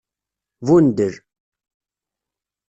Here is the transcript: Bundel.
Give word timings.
Bundel. 0.65 1.13